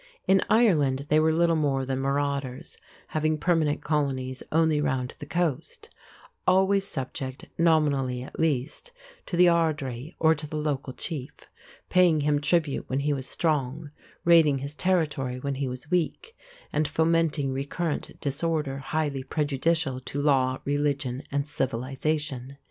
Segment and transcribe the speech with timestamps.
[0.27, 2.75] In Ireland they were little more than marauders,
[3.09, 5.91] having permanent colonies only round the coast;
[6.47, 8.93] always subject, nominally at least,
[9.27, 11.31] to the ard ri or to the local chief;
[11.89, 13.91] paying him tribute when he was strong,
[14.25, 16.35] raiding his territory when he was weak,
[16.73, 22.57] and fomenting recurrent disorder highly prejudicial to law, religion, and civilization.